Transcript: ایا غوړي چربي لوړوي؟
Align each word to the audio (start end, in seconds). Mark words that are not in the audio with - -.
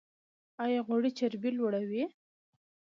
ایا 0.63 0.79
غوړي 0.87 1.11
چربي 1.17 1.49
لوړوي؟ 1.57 2.03